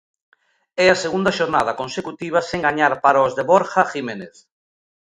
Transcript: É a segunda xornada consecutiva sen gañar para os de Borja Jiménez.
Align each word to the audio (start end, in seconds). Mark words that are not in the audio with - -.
É 0.83 0.87
a 0.91 1.01
segunda 1.03 1.35
xornada 1.39 1.77
consecutiva 1.81 2.39
sen 2.49 2.59
gañar 2.67 2.93
para 3.03 3.25
os 3.27 3.33
de 3.37 3.43
Borja 3.49 3.81
Jiménez. 3.91 4.35